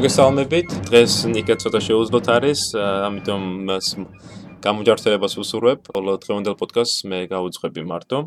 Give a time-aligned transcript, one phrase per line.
[0.00, 0.68] მოგესალმებით.
[0.88, 2.60] დღეს ნიკა ცოტა შეუძლოთ არის,
[3.04, 3.86] ამიტომ მას
[4.64, 5.92] გამოჯართებას უსურვებ.
[5.92, 8.18] ხოლო დღევანდელ პოდკასტს მე გავუძღვები მარტო.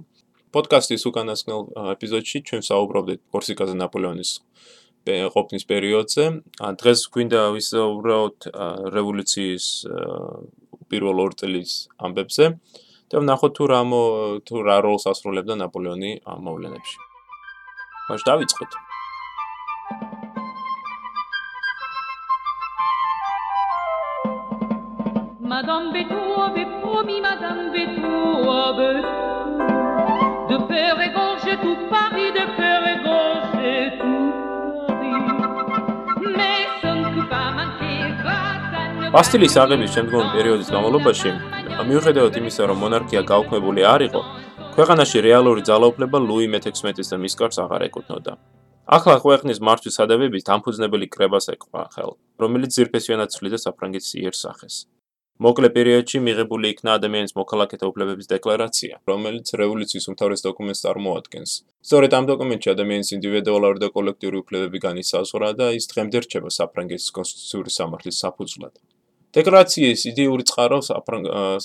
[0.53, 1.61] პოდკასტის უკანასკნელ
[1.97, 4.31] ეპიზოდში ჩვენ საუბრობდით კორსიკაზე ნაპოლეონის
[5.33, 6.23] ყოფნის პერიოდზე.
[6.77, 8.37] დღეს გვინდა ვისაუბროთ
[8.93, 9.65] რევოლუციის
[10.93, 12.45] პირველ ორ წლის ამბებზე.
[13.09, 13.81] და ვნახოთ თუ რა
[14.45, 16.97] თუ რა როლს ასრულებდა ნაპოლეონი ამ მოვლენებში.
[18.13, 18.71] მაშ დავიწყოთ.
[25.65, 29.01] Madame Betou avait promis Madame Betou avait
[30.51, 34.31] de faire égorger tout Paris, de faire égorger tout
[34.87, 35.15] Paris.
[36.35, 39.11] Mais ce ne peut pas manquer grâce à nos...
[39.15, 41.31] ბასტილის აღების შემდგომ პერიოდის განმავლობაში,
[41.87, 44.21] მიუხედავად იმისა, რომ მონარქია გაუქმებული არ იყო,
[44.75, 48.35] ქვეყანაში რეალური ძალაუფლება ლუი მე-16-ის და მის კარს აღარ ეკუთვნოდა.
[48.83, 52.11] ახლა ქვეყნის მართვის სადებების დამფუძნებელი კრებას ეკვა ხელ,
[52.43, 54.75] რომელიც ძირფესიანად ცვლიდა საფრანგეთის იერსახეს.
[55.41, 61.51] მოკლე პერიოდში მიღებული იქნა ადამიანის მოქალაქეთა უფლებების დეკლარაცია, რომელიც რევოლუციის უმთავრეს დოკუმენტს წარმოადგენს.
[61.81, 67.69] სწორედ ამ დოკუმენტში ადამიანის ინდივიდუალური და კოლექტიური უფლებები განისაზღვრა და ის დღემდე რჩება საფრანგეთის კონსტიტუციური
[67.79, 68.73] სამართლის საფუძვლად.
[69.33, 70.79] დეკლარაციის იდეური წყარო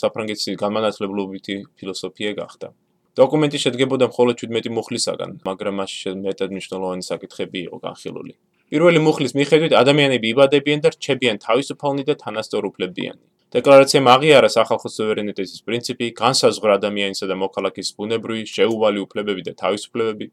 [0.00, 2.72] საფრანგეთის განმანათლებლობითი ფილოსოფია გახდა.
[3.20, 8.32] დოკუმენტი შედგებოდა მხოლოდ 17 მუხლისაგან, მაგრამ მასში მეტად მნიშვნელოვანი საკითხები იყო განხილული.
[8.72, 13.24] პირველი მუხლის მიხედვით ადამიანები იბადებიან და რჩებიან თავისუფალნი და თანასწორუფლებიანი.
[13.48, 20.26] დეკლარაციამ აღიარა სახალხო სუვერენიტეტის პრინციპი, განსაზღვრა ადამიანისა და მოქალაქის ბუნებრივი, შეუვალი უფლებები და თავისუფლებები.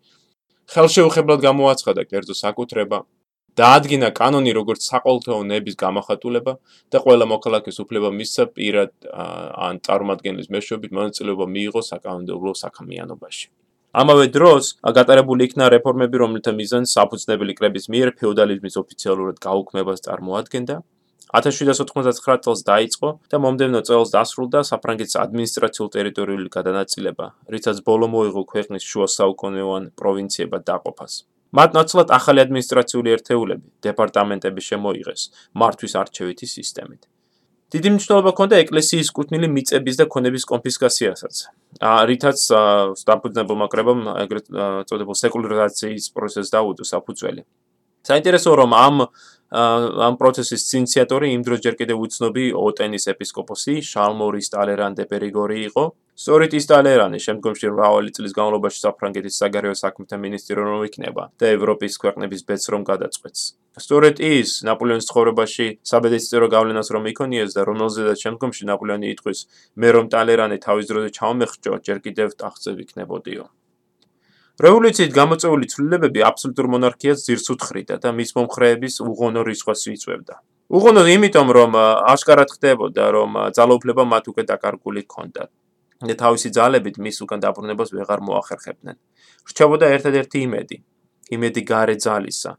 [0.75, 2.97] ხელშეუხებლად გამოაცხადა კერძო საკუთრება,
[3.55, 6.53] დაადგინა კანონი როგორც საყოველთაო ნების გამოხატულება
[6.91, 8.91] და ყველა მოქალაქის უფლება მისცა პირად
[9.67, 13.47] ან წარმოადგენლის მეშვეობით მონაწილეობა მიიღო საკანონმდებლო საქმიანობაში.
[13.95, 20.75] ამავე დროს გატარებული იქნა რეფორმები, რომელთა მიზანი საფუძვნებელი კრების მიერ ფეოდალიზმის ოფიციალურად გაუქმებას წარმოადგენდა
[21.33, 28.83] 1799 წელს დაიწყო და მომდევნო წელს დასრულდა საფრანგეთის ადმინისტრაციულ ტერიტორიული გადანაწილება, რითაც ბოლო მოიღო ქვეყნის
[28.85, 31.13] შუა საუკუნეოვან პროვინციებად დაყოფას.
[31.55, 35.21] მათ ნაცვლად ახალი ადმინისტრაციული ერთეულები, დეპარტამენტები შემოიღეს
[35.55, 37.01] მართვის არჩევითი სისტემით.
[37.75, 41.35] დიდი მნიშვნელობა ჰქონდა ეკლესიის კუთვნილი მიწების და ქონების კონფისკაციასაც.
[42.09, 42.39] რითაც
[43.01, 44.45] სტამპუძნებელმა კრებამ ეგრეთ
[44.87, 47.41] წოდებულ სეკულარიზაციის პროცესს დაუდო საფუძველი.
[48.05, 48.95] საინტერესოა რომ ამ
[49.53, 55.83] ამ პროცესის ინიციატორი იმ დროს ჯერ კიდევ უცნობი ოტენის ეპისკოპოსი შალმორის ტალერან დე პერიგორი იყო.
[56.15, 61.93] სწორედ ის ტალერანი შემდგომში მრავალი წლის განმავლობაში საფრანგეთის საგარეო საქმეთა მინისტრი რომ იქნება და ევროპის
[62.01, 63.41] ქვეყნების ბედს რომ გადაწყვეტს.
[63.85, 69.39] სწორედ ის ნაპოლეონის ცხოვრებაში საბედისწერო გავლენას რომ იქონიეს და რომელზედაც შემდგომში ნაპოლეონი იტყვის
[69.75, 73.43] მე რომ ტალერანი თავის დროზე ჩამომეხჭო ჯერ კიდევ ტახტზე ვიქნებოდიო.
[74.55, 80.35] რევოლუციით გამოწეული ცვლილებები აბსოლუტურ მონარქიას ძირს უთხრიდა და მის მომხრეების უღონო რისხვას იწევდა.
[80.71, 81.71] უღონო იმიტომ, რომ
[82.15, 85.51] აშკარად ხდებოდა, რომ ძალაუფლება მათ უკვე დაკარგული ჰქონდათ.
[86.07, 88.95] და თავისი ძალებით მის უკან დაბრუნებას ვეღარ მოახერხებდნენ.
[89.49, 90.77] რჩებოდა ერთადერთი იმედი,
[91.35, 92.51] იმედი გარე ძალისა.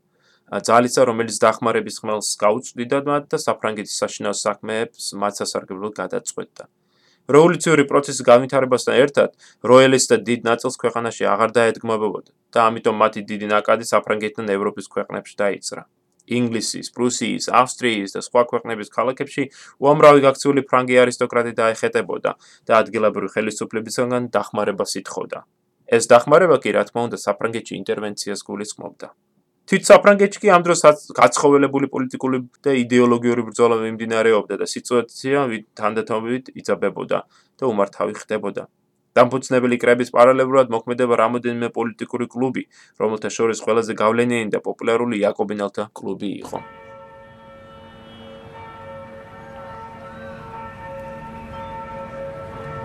[0.69, 6.65] ძალისა, რომელიც დახმარების ხმელს გაუწვდიდა მათ და საფრანგეთის საშინაო საქმეებს მათ სასარგებლოდ გადაწყვეტდა.
[7.35, 9.31] რევოლუციური პროცესის განვითარებასთან ერთად
[9.71, 15.83] როიალისტთა დიდ ნაწილს ქვეყანაში აღარ დაედგმებოდა და ამიტომ მათი დიდი ნაკადი საფრანგეთთან ევროპის ქვეყნებში დაიწყრა.
[16.27, 19.43] ინგლისის, პრუსიის, ავსტრიის და სხვა ქვეყნების ქალაქებში
[19.79, 22.33] უამრავი გაქცეული ფრანგი არისტოკრატი დაეხეტებოდა
[22.67, 25.39] და ადგილობრივი ხელისუფლებისგან დახმარებას ითხოვდა.
[25.87, 29.09] ეს დახმარება კი რა თქმა უნდა საფრანგეთში ინტერვენციას გულისხმობდა.
[29.67, 30.83] თვით საფრანგეთში კი ამ დროს
[31.19, 35.43] გაცხოველებული პოლიტიკური და იდეოლოგიური ბრძოლა მიმდინარეობდა და სიტუაცია
[35.75, 37.19] თანდათანობით იწაბებოდა
[37.59, 38.71] და უმართავი ხდებოდა.
[39.19, 42.63] დამფუძნებელი კრების პარალელურად მოქმედება რამოდენიმე პოლიტიკური კლუბი,
[43.03, 46.61] რომელთა შორის ყველაზე გავლენიანი და პოპულარული იაკობინელთა კლუბი იყო.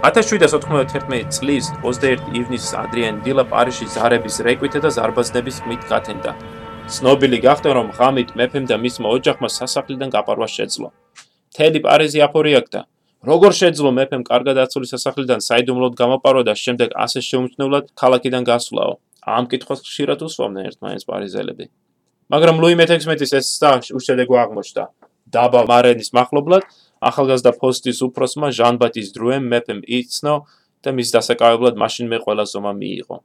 [0.02, 6.34] 1791 წლის 21 ივნისს ადრიან დილა პარიჟის ზარების რეკვითა და ზარბაზნების მით გათენდა.
[6.92, 10.88] ცნობილი გახდა, რომ ღამით მეფემ და მისმა ოჯახმა სასახლიდან გაპარვა შეძლო.
[11.56, 12.80] თელი პარიზი აფორიაკდა.
[13.30, 18.94] როგორ შეძლო მეფემ კარგად აცული სასახლიდან საიდუმლოდ გამოპარვა და შემდეგ ასე შეუმჩნევლად ქალაქიდან გასვლაო?
[19.24, 21.66] ამ კითხვას ხშირად უსვამდნენ ერთმანეთს პარიზელები.
[22.34, 23.48] მაგრამ ლუი მე-16-ის ეს
[23.98, 24.84] უშედეგო აღმოჩნდა.
[25.32, 26.64] დაბა მარენის מחლობლად
[27.00, 30.36] ახალგაზრდა ფოსტის უფროსმა ჟან-ბატის დრუემ მეფემ იცნო
[30.84, 33.18] და მის დასაკავებლად მაშინ მე ყველა ზომა მიიღო.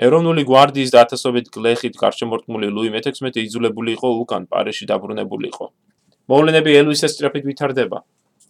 [0.00, 5.66] ეროვნული გვარდიის და ათასობით გლეხით გარშემორტყმული ლუი მე-16 იძულებული იყო უკან პარიზში დაბრუნებულიყო.
[6.32, 7.98] მოვლენები ელვისის სტრაფით ვითარდება.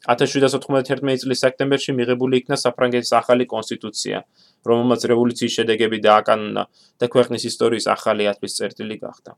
[0.06, 4.18] 1791 წლის სექტემბერში მიღებული იქნა საფრანგეთის ახალი კონსტიტუცია,
[4.62, 6.62] რომელმაც რევოლუციის შედეგები დააკანონა
[7.02, 9.34] და ქვეყნის ისტორიის ახალი ათვლის წერტილი გახდა.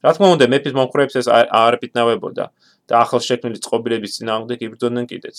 [0.00, 2.44] რა თქმა უნდა, მეფის მომხრეებს ეს არ პიტნავებოდა
[2.88, 5.38] და ახალ შექმნილი წყობილების წინააღმდეგ იბრძოდნენ კიდეც.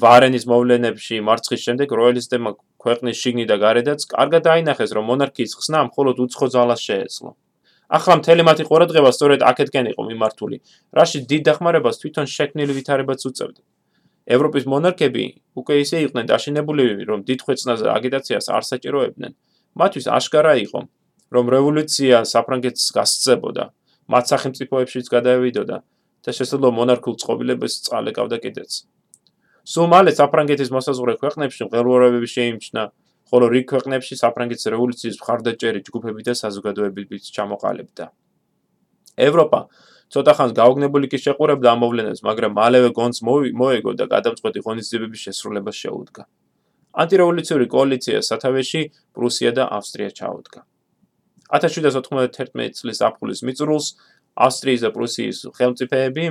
[0.00, 2.50] ვარენის მოვლენებში მარცხის შემდეგ როიალისტებმა
[2.82, 7.30] ქვეყნის შიგნით და გარედაც კარგად დაინახეს, რომ მონარქიის ხსნა მხოლოდ უცხო ძალას შეეძლო.
[7.90, 10.56] ახლა მთელი მათი ყურადღება სწორედ აქეთკენ იყო მიმართული,
[10.98, 13.62] რაშიც დიდ დახმარებას თვითონ შექმნილი ვითარებაც უწევდა.
[14.30, 15.24] ევროპის მონარქები
[15.60, 19.32] უკვე ისე იყვნენ დაშინებული, რომ დიდ ხვეწნაზე აგიტაციას არ საჭიროებდნენ.
[19.80, 20.80] მათთვის აშკარა იყო,
[21.34, 23.64] რომ რევოლუცია საფრანგეთს გასწებოდა,
[24.12, 25.76] მათ სახელმწიფოებშიც გადაევიდოდა
[26.24, 28.70] და შესაძლოა მონარქულ წყობილებას წალეკავდა კიდეც.
[29.64, 32.82] სულ მალე საფრანგეთის მოსაზღვრე ქვეყნებში ღელვარებები შეიმჩნა,
[33.30, 38.04] ხოლო რიგ ქვეყნებში საფრანგეთის რევოლუციის მხარდაჭერი ჯგუფები და საზოგადოებებიც ჩამოყალიბდა.
[39.20, 39.60] ევროპა
[40.10, 43.18] ცოტა ხანს გაოგნებული კი შეყურებდა ამ მოვლენებს, მაგრამ მალევე გონს
[43.60, 46.22] მოეგო და გადამწყვეტი ღონისძიებების შესრულებას შეუდგა.
[46.90, 48.82] ანტირევოლუციური კოალიცია სათავეში
[49.14, 50.60] პრუსია და ავსტრია ჩაუდგა.
[51.54, 53.86] 1791 წლის აპრილის მიწურულს
[54.46, 56.24] ავსტრიის და პრუსიის ხელმწიფეები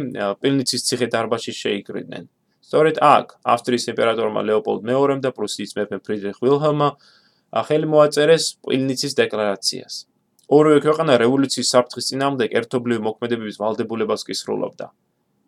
[0.43, 2.27] პილნიცის ციხე დარბაზში შეიკრიბნენ.
[2.69, 6.89] სწორედ აქ ავსტრიის იმპერატორმა ლეოპოლდ მეორემ და პრუსიის მეფემ ფრიდრიხ ვილჰელმმა
[7.61, 9.93] ახალი მოაწერეს პილნიცის დეკლარაციას.
[10.53, 14.87] ორივე ქვეყანა რევოლუციის საფრთხის წინააღმდეგ ერთობლივი მოქმედებების ვალდებულებას კი სრულობდა.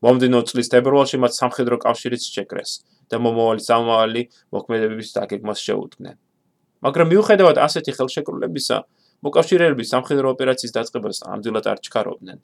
[0.01, 2.71] მომდენო წლის თებერვალში მათ სამხედრო კავშირიც შეკრეს
[3.13, 6.15] და მომავალი სამავალი მოქმედებების დაგეგმას შეუდგნენ.
[6.81, 8.77] მაგრამ მიუხედავად ასეთი ხელშეკრულებისა,
[9.21, 12.37] მოკავშირეები სამხედრო ოპერაციის დაწყებას ამდენად არ ჩქარობდნენ.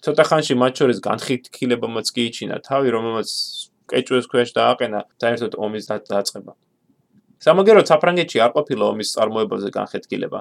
[0.00, 3.28] ცოტა ხანში მათ შორის განხეთქილებამაც კი იჩინა თავი, რომელმაც
[3.90, 6.52] კეჭვეს ქვეშ დააყენა საერთოდ ომის დაწყება.
[7.44, 10.40] სამაგერო საფრანგეთში არ ყოფილა ომის წარმოებაზე განხეთქილება.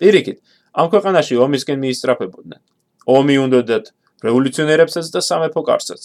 [0.00, 0.38] პირიქით,
[0.80, 2.60] ამ ქვეყანაში ომისკენ მიისწრაფებოდნენ.
[3.16, 3.84] ომი უნდათ
[4.24, 6.02] რევოლუციონერებსაც და სამეფო კარსაც.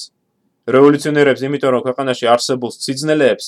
[0.65, 3.45] რევოლუციონერებს, იმიტომ რომ ქვეყანაში არსებულ სიძნელეებს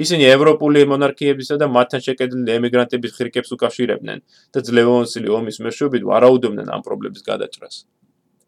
[0.00, 4.18] ისინი ევროპული მონარქიებისა და მათთან შეკედილი ემიგრანტების ხირკებს უკავშირებდნენ
[4.54, 7.84] და ძლევონსილი ომის მეშვეობით ვარაუდობდნენ ამ პრობლემის გადაჭრას.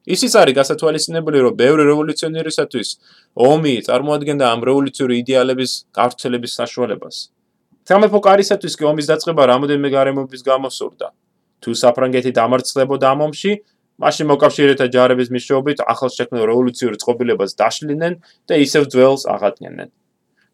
[0.06, 2.88] ისიც არის გასათვალისწინებელი, რომ ბევრი რევოლუციონერისათვის
[3.38, 7.16] ომი წარმოადგენდა ამ რევოლუციური იდეალების გავრცელების საშუალებას.
[7.86, 11.08] სამეფო კარისათვის კი ომის დაწყება რამოდენიმე გარემოების გამო სურდა.
[11.62, 13.52] თუ საფრანგეთი დამარცხდებოდა ამ ომში,
[14.02, 18.14] მაშინ მოკავშირეთა ჯარების მიშრობით ახალშექმნილ რევოლუციურ წყობილებას დაშლინენ
[18.48, 19.88] და ისევ ძველს აღადგენდნენ.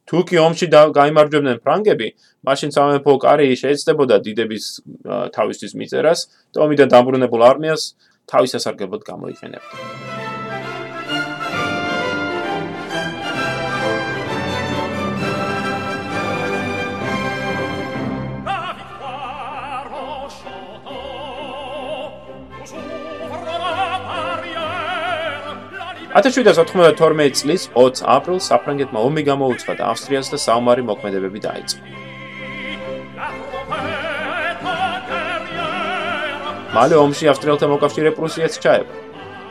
[0.09, 2.09] თუ კი ომში გამარჯვებდნენ ფრანგები,
[2.49, 4.65] მაშინ სამეფო კარი შეეცდებოდა დიდების
[5.37, 6.21] თავისთვის მიწერას
[6.53, 7.83] და ომიდან დამბრუნებულ არმიას
[8.29, 10.07] თავის სასარგებლოდ გამოიყენებდა.
[26.19, 31.98] ათას 792 წლის 20 აპრილს საფრანგეთმა ომი გამოუცხადა და ავსტრიას და საომარი მოქმედებები დაიწყო.
[36.79, 38.95] მალე ომში ავსტრიელთა მოკავშირე პრუსიაც ჩაება.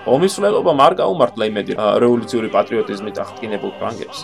[0.08, 4.20] ომის სრულობამ არ გაუმართლა იმედი რევოლუციური პატრიოტიზმით აღტკინებულ ფრანგებს.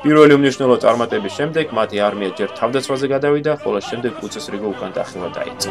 [0.00, 5.70] პირველი უმნიშვნელო წარმატების შემდეგ მათი არმია ჯერ თავდაცვაზე გადავიდა, ხოლო შემდეგ უწესრიგო უკან დახევა დაიწყო.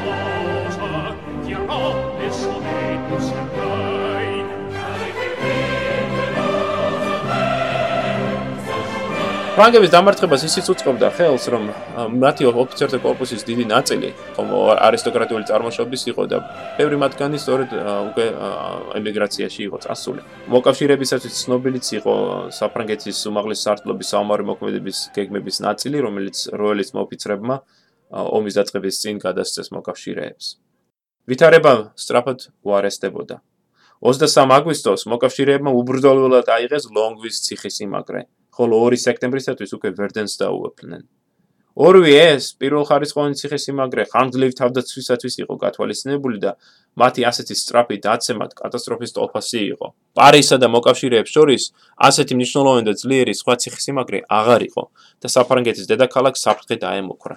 [9.60, 11.64] ფრანგების დამარცხებას ისიც უწყობდა ხელს, რომ
[12.16, 14.14] მათი ოფიცერთა корпуსის დიდი ნაწილი
[14.88, 16.38] არისტოკრატიული წარმოშობის იყო და
[16.80, 18.28] ბევრი მათგანი სწორედ უკვე
[19.04, 20.24] ემიგრაციაში იყო წასული.
[20.56, 22.14] მოკავშირეებისათვის ცნობილიც იყო
[22.56, 27.56] საფრანგეთის უმაღლეს სარტლობის საომარი მოქმედების გეგმების ნაწილი, რომელიც როელის მოფიცრებმა
[28.16, 30.46] ომის დაწყების წინ გადასცეს მოკავშირეებს.
[31.28, 33.44] ვითარება სწრაფად უარესდებოდა.
[34.08, 38.39] 23 აგვისტოს მოკავშირეებმა უბრძოლველად აიღეს ლონგვის ციხის სიმაგრე.
[38.60, 41.04] ხოლო 2 სექტემბრისათვის უკვე ვერდენს დაუვეფლნენ.
[41.80, 46.52] ორივე ეს პირველ ხარისხოვანი ციხესიმაგრე ხანგრძლივი თავდაცვისათვის იყო გათვალისწინებული და
[47.00, 49.88] მათი ასეთი სწრაფი დაცემად კატასტროფის ტოლფასი იყო.
[50.20, 51.64] პარიზსა და მოკავშირეებს შორის
[52.10, 54.84] ასეთი მნიშვნელოვანი და ძლიერი სხვა ციხესიმაგრე აღარ იყო
[55.24, 57.36] და საფრანგეთის დედაქალაქ საფრთხე დაემუქრა.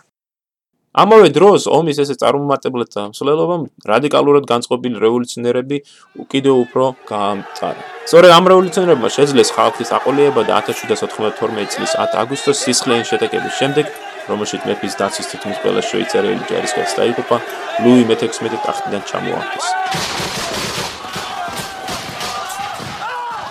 [0.92, 5.78] ამავე დროს ომის ესე წარმომადგენლად დამსვლელობამ რადიკალურად განწყობილი რევოლუციონერები
[6.20, 7.82] უკიდე უფრო გაამწარა.
[8.04, 13.86] სწორედ ამ რევოლუციონერებმა შეძლეს ხალხის აყოლება და 1792 წლის 10 აგვისტოს სისხლიანი შეტაკების შემდეგ,
[14.28, 17.36] რომელშიც მეფის დაცვის თითქმის ყველა შვეიცარიელი ჯარისკაცი დაიღუპა,
[17.88, 20.91] ლუი მე-16 ტახტიდან ჩამოაგდეს.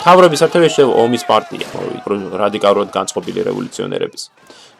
[0.01, 1.67] თავრობის სათავეში ომის პარტია,
[2.41, 4.23] რადიკალურად განწყობილი რევოლუციონერების.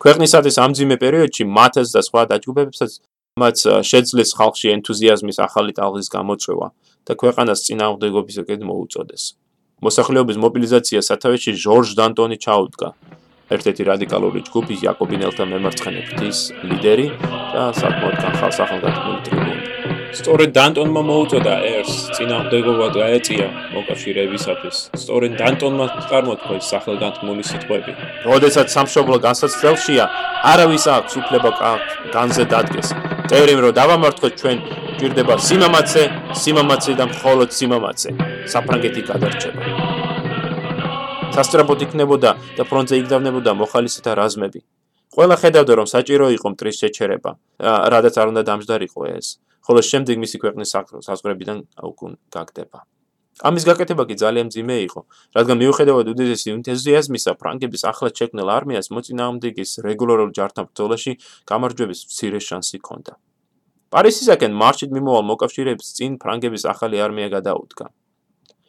[0.02, 2.92] ქვეყნისათვის ამ ძიმე პერიოდში მათაც და სხვა დაჯგუფებებსაც
[3.38, 6.68] მათ შეძლეს ხალხში ენთუზიაზმის ახალი ტალღის გამოწვევა
[7.06, 9.24] და ქვეყანას წინააღმდეგობისაკენ მოუწოდეს.
[9.86, 12.90] მოსახლეობის მობილიზაცია სათავეში ჟორჟ დანტონი ჩაუდგა.
[13.52, 17.08] ერთ-ერთი რადიკალური ჯგუფი იაკობინელთა მემარცხენე ფრთის ლიდერი
[17.54, 19.81] და საკმაოდ განხალხალგათმული ტრიბუნი.
[20.12, 24.78] სწორედ დანტონმა მოუწოდა ერს წინამდებობად გაეწია მოკავშირეებისათვის.
[25.04, 27.92] სწორედ დანტონმა წარმოთქვა სახელგანთმული სიტყვები.
[28.28, 30.04] როდესაც სამშობლო განსაცდელშია,
[30.52, 31.50] არავის აქვს უფლება
[32.16, 32.88] განზე დადგეს.
[33.32, 34.58] წერიმ რომ დავამართოთ ჩვენ
[35.00, 36.04] ჭირდება სიმამაცე,
[36.42, 38.10] სიმამაცე და მხოლოდ სიმამაცე.
[38.52, 39.62] საფრანგეთი გადარჩება.
[41.36, 44.60] სასტრაფოდ იქნებოდა და ფრონტზე იგდავნებოდა მოხალისეთა რაზმები.
[45.16, 47.32] ყველა ხედავდა რომ საჭირო იყო მტრის შეჩერება,
[47.92, 49.28] რადგან არ უნდა დამჯდარიყო ეს.
[49.72, 50.70] ხოლო შემდეგ მისი ქვეყნის
[51.08, 52.84] საზღვრებიდან უკან გაგდება.
[53.48, 55.02] ამის გაკეთება კი ძალიან ძიმე იყო,
[55.34, 61.12] რადგან მიუხედავად უდიდესი ენთუზიაზმისა ფრანგების ახლად შექმნილ არმიას მოწინააღმდეგის რეგულარულ ჯართან ბრძოლაში
[61.50, 63.14] გამარჯვების მცირე შანსი ჰქონდა.
[63.92, 67.86] პარიზისაკენ მარშით მიმოვალ მოკავშირეებს წინ ფრანგების ახალი არმია გადაუდგა.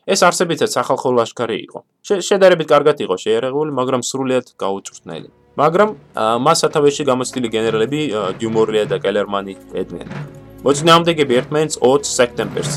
[0.07, 1.79] ეს არსებითად სახალხო ლაშქარი იყო.
[2.03, 5.29] შედარებით კარგად იყო შეერაღებული, მაგრამ სრულიად გაუწვრთნელი.
[5.63, 5.91] მაგრამ
[6.47, 8.01] მას სათავეში გამოცდილი გენერალები
[8.41, 10.09] დიუმორლია და კელერმანი ედნენ.
[10.63, 12.75] მოწინააღმდეგები ერთმანეთს 20 სექტემბერს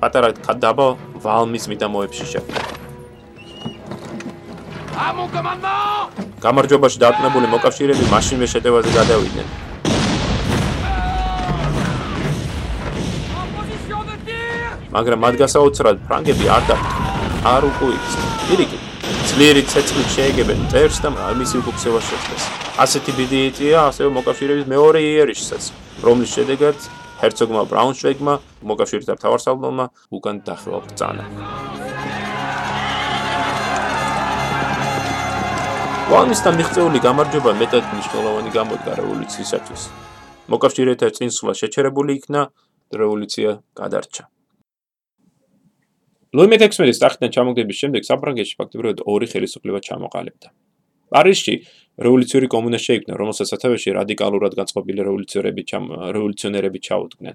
[0.00, 0.28] პატარა
[0.64, 0.86] დაბა
[1.24, 2.60] ვალმის მიდამოებში შეხვდა.
[5.06, 5.76] ამო კომანდო!
[6.44, 9.48] გამარჯვებაში დარწმუნებული მოკავშირეები მაშინვე შეტევაზე გადავიდნენ.
[14.96, 16.92] მაგრამ მათ გასაოცრად ფრანგები არ დაგტო.
[17.54, 18.12] არ უკუიქს.
[18.44, 18.82] პირიქით,
[19.32, 21.08] ძლიერი ცეცხლით შეეგებენ წერს და
[21.40, 22.44] მისი უკუქცევა შეწყდეს.
[22.84, 25.72] ასეთი ბიდი იწია ასევე მოკავშირეების მეორე იერიშსაც,
[26.04, 26.76] რომლის შედეგად
[27.20, 28.34] ჰერცოგმა ბრაუნშვეგმა
[28.68, 31.24] მოკავშირეთა მთავარსარდალმა უკან დახევა ბრძანა.
[36.06, 39.82] ვანისთან მიღწეული გამარჯვება მეტად მნიშვნელოვანი გამოდგა რევოლუციისათვის.
[40.52, 42.40] მოკავშირეთა წინსვლა შეჩერებული იქნა,
[43.00, 44.24] რევოლუცია გადარჩა.
[46.36, 50.48] ლუი მე-16-ის ტახტიდან ჩამოგდების შემდეგ საფრანგეთში ფაქტობრივად ორი ხელისუფლება ჩამოყალიბდა.
[51.10, 51.54] პარიზში
[51.96, 55.62] რევოლუციური კომუნა შეიქმნა, რომელსაც სათავეში რადიკალურად განწყობილი რევოლუციონერები
[56.16, 57.34] რევოლუციონერები ჩაუდგნენ.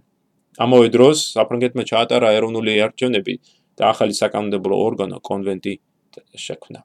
[0.61, 3.33] ამავე დროს საფრანგეთმა ჩაატარა ეროვნული არჩევნები
[3.79, 5.73] და ახალი საკანონმდებლო ორგანო კონვენტი
[6.45, 6.79] შექმნა.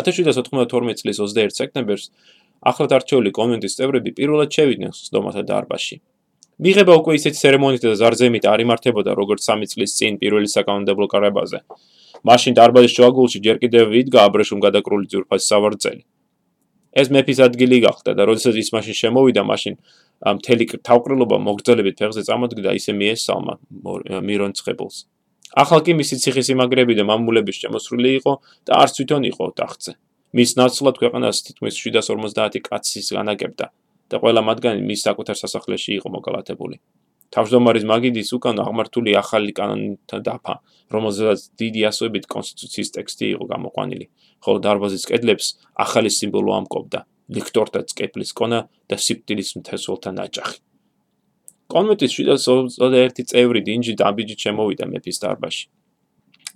[0.00, 2.10] 1792 წლის 21 სექტემბერს
[2.70, 5.96] ახლად არჩეული კონვენტის წევრები პირველად შევიდნენ სდომათა დარბაზში.
[6.56, 11.58] მიღება უკვე ისეთი ცერემონიით და ზარზემით არ იმართებოდა როგორც სამი წლის წინ პირველი საკანონმდებლო კარებაზე.
[12.24, 16.02] მაშინ დარბაზის შუაგულში ჯერ კიდევ ვიდგა აბრეშუმ გადაკრული ძურფას სავარძელი.
[16.96, 19.74] ეს მეფის ადგილი გახდა და როდესაც ის მაშინ შემოვიდა, მაშინ
[20.40, 23.54] მთელი თავყრილობა მოგრძელებით ფეხზე წამოდგდა ისე მიესალმა
[24.24, 24.96] მირონცხებულს.
[25.62, 28.32] ახალ კი მისი ციხისიმაგრები და მამულების შემოსრული იყო
[28.66, 29.92] და არც თვითონ იყო ტახტზე.
[30.36, 33.66] მის ნაცვლად ქვეყანას თითქმის 750 კაცის განაგებდა
[34.10, 36.76] და ყველა მათგანი მის საკუთარ სასახლეში იყო მოკალათებული.
[37.34, 40.54] თავმჯდომარის მაგიდის უკან აღმართული ახალი კანონთა დაფა,
[40.94, 44.06] რომელზეც დიდი ასოებით კონსტიტუციის ტექსტი იყო გამოყვანილი,
[44.44, 45.46] ხოლო დარბაზის კედლებს
[45.86, 47.00] ახალი სიმბოლო ამკობდა:
[47.36, 50.58] ლიქტორთა წკეფლის კონა და სიკვდილის მთესველთა ნაჭახი.
[51.66, 55.66] კონვენტის 721 წევრი დინჯი დაბიჯი შემოვიდა მეფის დარბაზში.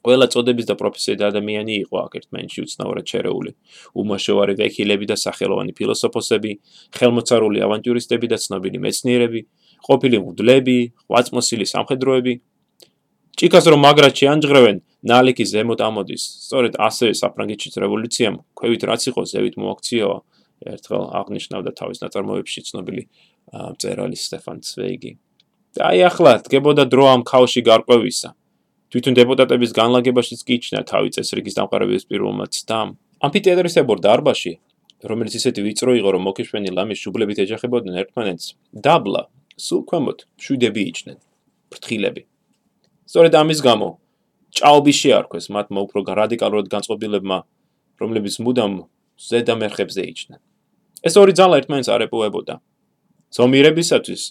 [0.01, 3.53] ყველა წოდების და პროფესიის ადამიანი იყო აქ ერთმანეთში უცნაურად შერეული.
[4.01, 6.53] უმოშოვარი ვექილები და სახელოვანი ფილოსოფოსები,
[6.97, 9.41] ხელმოწარული ავანტიურისტები და ცნობილი მეცნიერები,
[9.87, 12.35] ყოფილი მღვდლები, ღვაწმოსილი სამხედროები.
[13.39, 14.77] ჭიქას რომ მაგრად შეანჯღრევენ,
[15.11, 16.23] ნალიკი ზემოთ ამოდის.
[16.45, 20.17] სწორედ ასევე საფრანგეთის რევოლუციამ ქვევით რაც იყო ზევით მოაქციაო.
[20.61, 23.03] ერთხელ აღნიშნავდა თავის ნაწარმოებში ცნობილი
[23.75, 25.13] მწერალი სტეფან ცვეიგი.
[25.71, 28.29] და აი ახლა დგებოდა დრო ამ ქაოსში გარკვევისა.
[28.91, 32.89] თვითონ დეპუტატების განლაგებაშიც კიჩნა თავი წესრიგის დამყარების პირველმა ცდამ.
[33.23, 34.53] ამფითეატრისებურ დარბაზში,
[35.11, 39.23] რომელიც ისეთი ვიწრო იყო, რომ მოკიშვენი ლამის შუბლებით ეჯახებოდნენ ერთმანეთს, დაბლა
[39.67, 41.19] სულ ქვემოთ შვიდები იჭნენ
[41.71, 42.23] ფრთხილები.
[43.11, 43.89] სწორედ ამის გამო
[44.59, 47.39] ჭაობი შეარქვეს მათმა უფრო რადიკალურად განწყობილებმა
[48.01, 48.75] რომლებიც მუდამ
[49.31, 50.41] ზედამერხებზე იჭნენ
[51.09, 52.55] ეს ორი ძალა ერთმანეთს არ ეპოვებოდა.
[53.37, 54.23] ზომიერებისათვის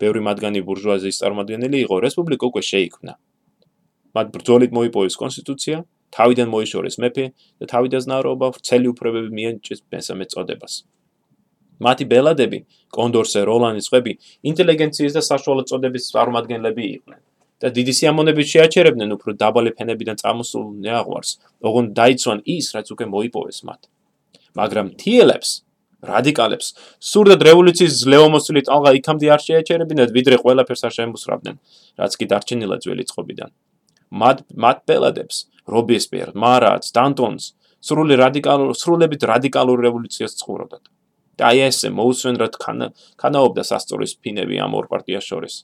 [0.00, 3.12] ბევრი მათგანი ბურჟუაზიის წარმომადგენელი იყო რესპუბლიკა უკვე შეიქმნა.
[4.16, 5.76] მათ ბრძოლით მოიპოვეს კონსტიტუცია
[6.16, 7.24] თავიდან მოიშორეს მეფე
[7.60, 10.74] და თავიდან ნარობა ვრცელი უფლებები მიენჭეს მესამე წოდებას
[11.86, 12.58] მათი ბელადები,
[12.96, 14.12] კონდორსე, როლანი წვები,
[14.50, 17.20] ინტელიგენციის და საშუალო წოდების წარმომადგენლები იყვნენ.
[17.64, 21.30] და დიდი სიამონებით შეაჩერებდნენ უფრო დაბალი ფენებიდან წამოსულ ნეაღვარს,
[21.64, 23.80] ოღონ დაიცვან ის, რაც უკვე მოიპოვეს მათ.
[24.58, 25.50] მაგრამ თიელებს,
[26.04, 26.66] რადიკალებს,
[27.00, 31.56] სურდათ რევოლუციის ძლევამოსილი ტალღა იქამდე არ შეაჩერებინათ, ვიდრე ყველაფერს არ შემოსრავდნენ,
[32.00, 33.50] რაც კი დარჩენილა ძველი წყობიდან.
[34.12, 37.44] მათ მათ ბელადებს, რობესპიერ, მარაც, დანტონს,
[37.80, 40.93] სრული რადიკალურ, სრულებით რადიკალურ რევოლუციას წყურობდათ.
[41.38, 42.86] და აი ესე მოусვენრად ხან
[43.22, 45.54] ხანაობდა სასწორის ფინები ამ ორ პარტიას შორის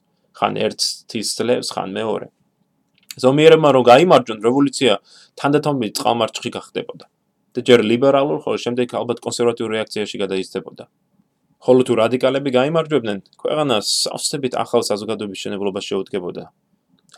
[0.41, 2.31] ხან ერთის ძლევს ხან მეორე
[3.25, 4.97] ზომიერებმა რომ გამოიმარჯვონ რევოლუცია
[5.43, 7.07] თანდათანობით წყალმარჩხი გახდებოდა
[7.55, 10.85] და ჯერ ლიბერალურ ხოლო შემდეგ ალბათ კონსერვატიულ რეაქციაში გადაიზრდებოდა
[11.61, 16.45] ხოლო თუ რადიკალები გამოიმარჯვებდნენ, ქვეყანა სავსებით ახალ საზოგადოების შენებლობას შეუდგებოდა.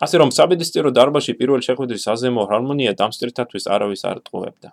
[0.03, 4.69] ასე რომ საბედისწერო დარბაზში პირველ შეხვედრის აზემო ჰარმონია დამსწრეთათვის არავის არ ტყუებდა.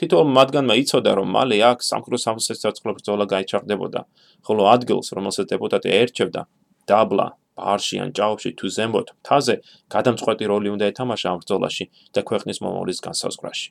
[0.00, 4.00] თითოეულ მათგანმა იცოდა, რომ მალე აქ სამხედრო სამსაცმელო ბრძოლა გაიჩაღდებოდა,
[4.46, 6.42] ხოლო ადგილს, რომელსაც დეპუტატი აერჩევდა,
[6.88, 9.54] დაბლა, ბარში ან ჭაობში თუ ზემოთ, თაზე
[9.94, 11.84] გადამწყვეტი როლი უნდა ეთამაშა ამ ბრძოლაში
[12.16, 13.68] და ქვეყნის მომავლის განსაზღვრაში.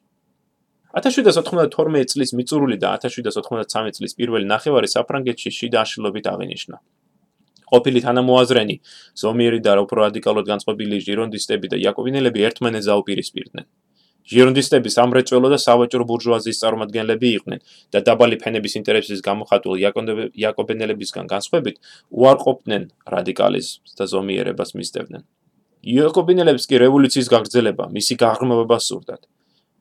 [0.92, 6.78] 1792 წლის მიწურული და 1793 წლის პირველი ნახევარი საფრანგეთში შიდა აშლობით აღინიშნა.
[7.72, 8.76] ყოფილი თანამოაზრენი,
[9.22, 13.66] ზომიერი და უფრო რადიკალურად განწყობილი ჟირონდისტები და იაკობინელები ერთმანეთს აუპირისპირდნენ.
[14.30, 17.60] ჟირონდისტები სამრეწველო და სავაჭრო ბურჟუაზიის წარმომადგენლები იყვნენ
[17.94, 21.78] და დაბალი ფენების ინტერესების გამოხატულ იაკობინელებისგან განსხვავებით
[22.14, 22.84] უარყოფდნენ
[23.16, 25.24] რადიკალიზმს და ზომიერებას მისდევდნენ.
[25.82, 29.26] იაკობინელებს კი რევოლუციის გაგრძელება, მისი გაღრმავება სურდათ.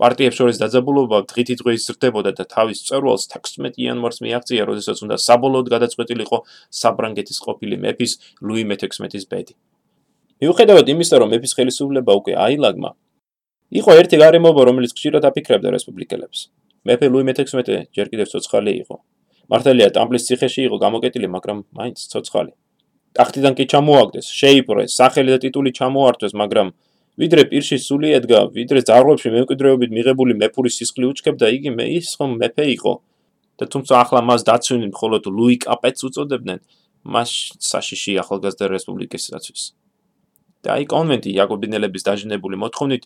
[0.01, 5.67] პარტიებს შორის დაძაბულობა დღითი დღე იზრდებოდა და თავის წევრალს 16 იანვარს მიაღწია, როდესაც უნდა საბოლოოდ
[5.75, 6.39] გადაწყვეტილიყო
[6.81, 9.55] საბრანგეთის ყოფილი მეფის ლუი მე-16-ის ბედი.
[10.41, 12.91] მიუხედავად იმისა, რომ მეფის ხელისუფლება უკვე აილაგმა,
[13.71, 16.39] იყო ერთი გარემოება, რომელიც ხშირად აფიქრებდა რესპუბლიკელებს.
[16.87, 18.97] მეფე ლუი მე-16 ჯერ კიდევ ცოცხალი იყო.
[19.51, 22.53] მართალია, ტამპლის ციხეში იყო გამოკეტილი, მაგრამ მაინც ცოცხალი.
[23.15, 26.69] ტახტიდან კი ჩამოაგდეს, შეიპრეს, სახელი და ტიტული ჩამოართვეს, მაგრამ
[27.19, 32.31] ვიდრე პირში სული ედგა, ვიდრე ძარღვებში მემკვიდრეობით მიღებული მეფური სისხლი უჩქებდა, იგი მე ის ხომ
[32.43, 32.95] მეფე იყო.
[33.61, 36.59] და თუმცა ახლა მას დაცვინდნენ მხოლოდ ლუი კაპეტს უწოდებდნენ,
[37.05, 39.63] მას საშიში ახალგაზრდა რესპუბლიკისათვის.
[40.61, 43.05] და აი კონვენტი იაკობინელების დაჟინებული მოთხოვნით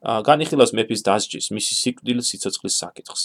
[0.00, 3.24] განიხილავს მეფის დასჯის, მისი სიკვდილის სიცოცხლის საკითხს.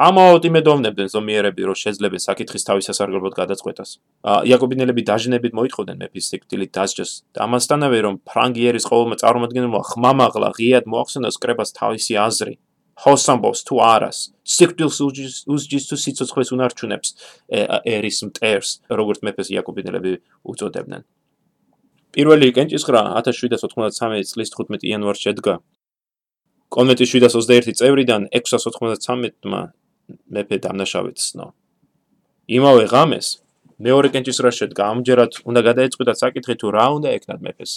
[0.00, 3.90] ამაოდ იმედოვნებდნენ ზომიერები, რომ შეძლებენ საკითხის თავის სასარგებლოდ გადაწყვეტას.
[4.48, 11.36] იაკობინელები დაჟინებით მოითხოვდნენ მეფის სიკვდილით დასჯას და ამასთანავე რომ ფრანგიერის ყოველმა წარმომადგენელმა ხმამაღლა ღიად მოახსენოს
[11.36, 12.54] კრებას თავისი აზრი.
[13.00, 14.98] ჰოსამბოს თუ არას, სიკვდილს
[15.48, 17.08] უსჯის თუ სიცოცხლეს უნარჩუნებს
[17.96, 20.12] ერის მტერს, როგორც მეფეს იაკობინელები
[20.44, 21.02] უწოდებდნენ.
[22.12, 25.54] პირველი კენჭისხრა 1793 წლის 15 იანვარს შედგა.
[26.74, 29.62] კონვენტის 721 წევრიდან 693-მა
[30.34, 31.46] მეფე დამნაშავედ ცნო.
[32.50, 33.28] იმავე ღამეს
[33.80, 37.72] მეორე კენჭისყრა შედგა, ამჯერად უნდა გადაეწყვიტა საკითხი თუ რა უნდა ეკნათ მეფეს.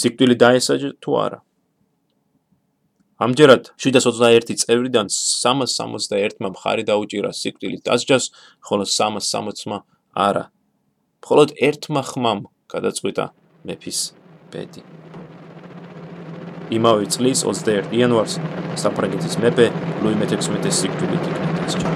[0.00, 1.38] სიკვდილი დაესაჯა თუ არა.
[3.18, 8.24] ამჯერად 721 წევრიდან 361-მა მხარი დაუჭირა სიკვდილის დასჯას,
[8.62, 9.78] ხოლო 360-მა
[10.28, 10.44] არა.
[11.22, 12.40] მხოლოდ ერთმა ხმამ
[12.72, 13.24] გადაწყვიტა
[13.66, 14.00] მეფის
[14.54, 15.07] ბედი.
[16.68, 18.34] იმავე წლის 21 იანვარს
[18.82, 19.66] საფრანგეთის მეფე
[20.04, 21.88] ლუი მე-16-ის სიკვდილით იქნა დასჯა.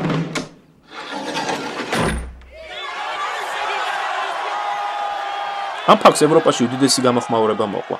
[5.92, 7.98] ამ ფაქტს ევროპაში უდიდესი გამოხმაურება მოყვა.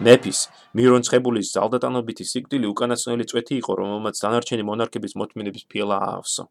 [0.00, 0.38] მეფის
[0.74, 6.44] მირონცხებულის ძალდატანობითი სიკვდილი უკანასკნელი წვეთი იყო, რომელმაც დანარჩენი მონარქების მოთმინების ფილა აავსო.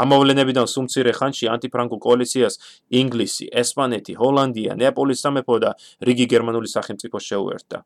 [0.00, 2.54] ამოვლენებიდან სუმცირე ხანში ანტიფრანგულ კოალიციას
[3.00, 5.70] ინგლისი, ესპანეთი, ჰოლანდია, ნეაპოლის სამეფო და
[6.06, 7.78] რიგი გერმანული სახელმწიფო შეუერთდა.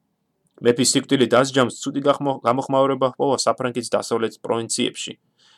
[0.63, 2.01] მეფის სიკვდილი დასჯამს ცუდი
[2.47, 5.15] გამოხმაურება ჰპოვა საფრანგეთის დასავლეთ პროვინციებში.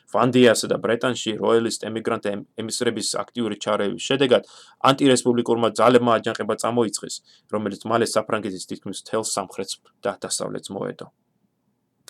[0.07, 2.25] ვანდიასა და ბრეტანში როიალისტ ემიგრანტ
[2.63, 4.47] ემისრების აქტიური ჩარევის შედეგად
[4.89, 7.15] ანტირესპუბლიკურმა ძალებმა აჯანყება წამოიწყეს,
[7.51, 11.11] რომელიც მალე საფრანგეთის თითქმის მთელ სამხრეთს და დასავლეთს მოედო.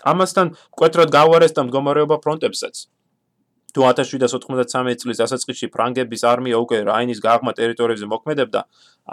[0.05, 2.75] ამასთან მკვეთრად გავარეს და მდგომარეობა ფრონტებსაც.
[3.77, 8.61] თუ 1793 წლის დასაწყისში ფრანგების არმია უკვე რაინის გაღმა ტერიტორიებზე მოქმედებდა,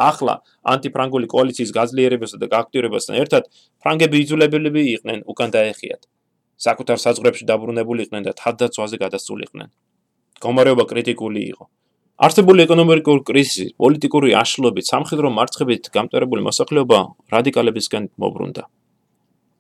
[0.09, 0.35] ახლა
[0.73, 3.43] ანტიფრანგული კოალიციის გაძლიერებასა და გააქტიურებასთან ერთად
[3.85, 6.03] ფრანგები იძულებელები იყვნენ უკან დაეხიათ.
[6.65, 9.69] საკუთარ საზღვრებში დაბრუნებული იყვნენ და თავდაცვაზე გადასულიყვნენ.
[10.41, 11.65] კომარეობა კრიტიკული იყო.
[12.25, 16.99] არსებული ეკონომიკური კრიზისი, პოლიტიკური აშლობით, სამხედრო მარცხებით გამტერებული მოსახლეობა
[17.35, 18.63] რადიკალებისგან მოbrunდა.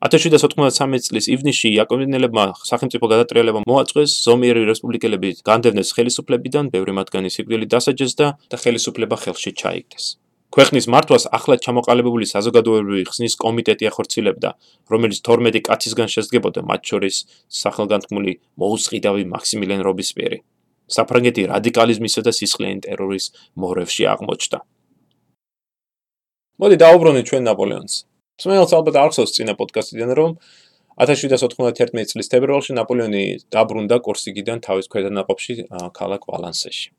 [0.05, 8.13] 1793 წლის ივნისში იაკობინელებმა სახელმწიფო გადატრიალება მოაწყვეს ზომიერი რესპუბლიკელები განდევნეს ხელისუფლებიდან, ბევრი მათგანი სიკვდილით დასაჯეს
[8.21, 10.05] და ხელისუფლება ხელში ჩაიგდეს.
[10.53, 14.51] ქვეყნის მართვას ახლად ჩამოყალიბებული საზოგადოებრივი ხსნის კომიტეტი ახორციელებდა,
[14.93, 17.17] რომელიც 12 კაცისგან შედგებოდა, მათ შორის
[17.65, 20.39] სახელგანთქმული მოუწყიდავი მაქსიმილიან რობისპიერი.
[20.85, 24.59] საფრანგეთი რადიკალიზმისა და სისხლიანი ტერორის მორევში აღმოჩნდა.
[26.61, 28.14] მოდი დაუბრუნდეთ ჩვენ ნაპოლეონს.
[28.43, 30.33] სმეილს ალბათ არ ხსოვს წინა პოდკასტიდან რომ
[31.05, 33.23] 1791 წლის თებერვალში ნაპოლეონი
[33.55, 35.55] დაბრუნდა კორსიგიდან თავის ქვედანაყოფში
[35.99, 36.91] ქალაქ ვალანსეში.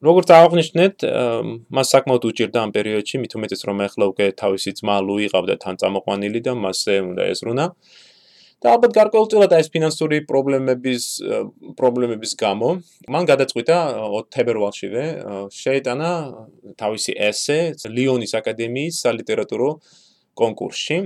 [0.00, 0.94] როგორც აღნიშნეთ,
[1.76, 5.74] მას საკმაოდ უჭირდა ამ პერიოდში, მით უმეტეს რომ ეხლა უკვე თავისი ძმა ლუი ყავდა თან
[5.80, 7.66] წამოყვანილი და მასზე უნდა ესრუნა.
[8.60, 11.04] და ალბათ გარკვეულწილად ეს ფინანსური პრობლემების
[11.80, 12.68] პრობლემების გამო
[13.08, 13.76] მან გადაწყვიტა
[14.36, 15.04] თებერვალშივე
[15.48, 16.10] შეეტანა
[16.76, 17.58] თავისი ესე
[17.88, 19.70] ლიონის აკადემიის სალიტერატურო
[20.40, 20.96] კონკურსში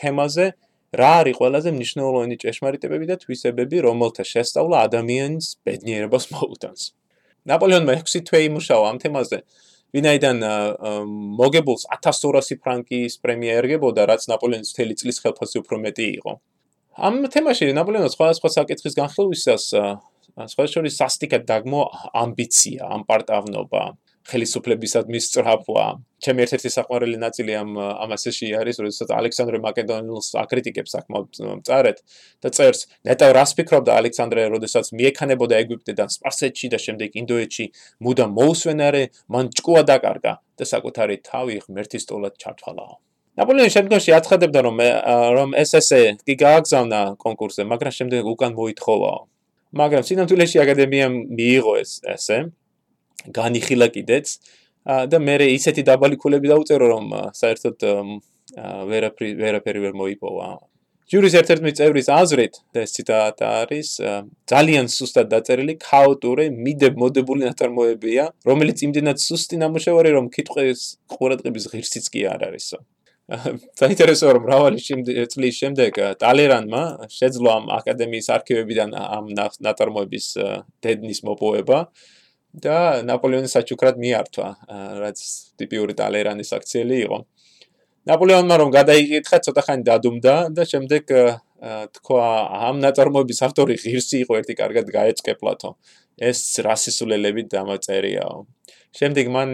[0.00, 0.46] თემაზე
[0.94, 6.82] რა არის ყველაზე მნიშვნელოვანი ჭეშმარიტებები და თვისებები, რომელთა შესწავლა ადამიანის ბედნიერებას მოუტანს.
[7.50, 9.38] ნაპოლეონმა 6 თვე იმუშავა ამ თემაზე.
[9.94, 10.38] ვინაიდან
[11.38, 16.32] მოგებულს 1200 ფრანკის პრემია ერგებოდა, რაც ნაპოლეონის მთელი წლის ხელფასზე უფრო მეტი იყო.
[16.94, 19.64] ამ თემაში ნაპოლეონმა სხვადასხვა საკითხის განხილვისას
[20.50, 21.82] სხვა შორის სასტიკად დაგმო
[22.22, 23.82] ამბიცია, ამპარტავნობა,
[24.24, 25.84] ხელისუფლებისადმი სწრაფვა.
[26.24, 31.28] ჩემი ერთ-ერთი საყვარელი ნაწილი ამ ამასეში არის, როდესაც ალექსანდრე მაკედონიელს აკრიტიკებს საკმაოდ
[31.60, 31.98] მწარეთ
[32.40, 37.66] და წერს: "ნეტა რას ფიქრობდა ალექსანდრე, როდესაც მიექანებოდა ეგვიპტედან სპარსეთში და შემდეგ ინდოეთში,
[38.00, 42.96] მუდამ მოусვენარე, მან ჭკუა დაკარგა და საკუთარი თავი ღმერთის ტოლად ჩათვალაო."
[43.34, 44.76] ნაპოლეონი შემდგომში აცხადებდა, რომ
[45.36, 49.20] რომ ეს ესე კი გააგზავნა კონკურსზე, მაგრამ შემდეგ უკან მოითხოვაო.
[49.74, 52.38] მაგრამ სინამდვილეში აკადემიამ მიიღო ეს ესე
[53.32, 54.26] განიხილა კიდეც.
[54.84, 57.78] და მე ისეთი დაბალი ქულები დაუწერო რომ საერთოდ
[58.90, 60.48] ვერაფერი ვერაფერი ვერ მოიპოვა.
[61.04, 63.88] ჯურის ერთ-ერთი წევრის აზრით ეს ციტატა არის
[64.48, 70.80] ძალიან სუსტად დაწერილი ქაოტური მიდე მოდებული ნაწარმოებია რომელიც იმდენად სუსტი ნამუშევარი რომ კითხვის
[71.12, 72.78] ყურადღების ღირსიც კი არ არისო.
[73.80, 74.80] საინტერესოა რომ მრავალი
[75.32, 79.30] წლის შემდეგ ტალერანმა შეძლო ამ აკადემიის არქივებიდან ამ
[79.64, 80.26] ნაწარმოების
[80.84, 81.78] დედნის მოპოვება
[82.54, 84.48] და ნაპოლეონის საჩუქრად მიართვა,
[85.02, 85.18] რაც
[85.58, 87.18] ტიპიური ტალერანის აქციელი იყო.
[88.06, 91.04] ნაპოლეონმა რომ გადაიგითხა, ცოტა ხანი დადუმდა და შემდეგ
[91.98, 92.24] თქვა,
[92.68, 95.70] ამ ნაწარმოების ავტორი ღირსი იყო, ერთი კარგად გაეწკეპლათო.
[96.14, 98.46] ეს რასისულელები დამაწერიაო.
[98.94, 99.48] შემდეგ მან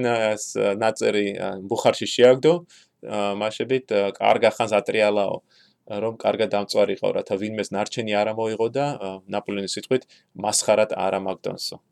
[0.84, 1.26] ნაწერი
[1.70, 2.52] ბუხარში შეაგდო,
[3.40, 3.86] მაშებით
[4.20, 5.36] კარგა ხანს ატრიალაო.
[5.90, 8.86] რომ კარგად დამწვარიყო, რათა ვინმეს ნარჩენი არ მოიღო და
[9.26, 10.02] ნაპოლეონის სიტყვით
[10.38, 11.82] მასხარად არ ამაგდონსო.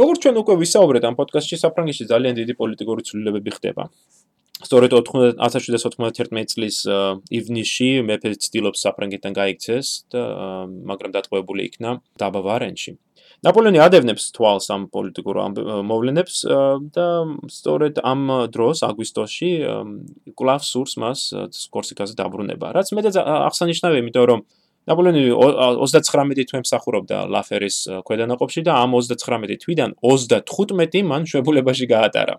[0.00, 3.84] როგორც ჩვენ უკვე ვისაუბრეთ ამ პოდკასტში, საფრანგეთში ძალიან დიდი პოლიტიკური ცვლილებები ხდება.
[4.62, 6.76] სწორედ 1791 წლის
[7.34, 10.22] ივნისში მეფე ცდილობს საფრანგეთთან გაიქცეს და
[10.86, 11.90] მაგრამ დატყვევებული იქნა
[12.22, 12.94] დაბა ვარენში.
[13.42, 15.36] ნაპოლეონი ადევნებს თვალს ამ პოლიტიკურ
[15.90, 16.36] მოვლენებს
[16.94, 17.06] და
[17.50, 18.20] სწორედ ამ
[18.54, 19.50] დროს აგვისტოში
[20.38, 21.20] კლავს სურს მას
[21.74, 22.70] კორსიკაზე დაბრუნება.
[22.70, 24.40] რაც მეტად აღსანიშნავია, იმიტომ რომ
[24.90, 25.22] ნაპოლეონი
[25.78, 32.36] 39 თვე მსახურობდა ლაფერის ქვედანაყოფში და ამ 39 თვიდან 35 მან შვებულებაში გაატარა.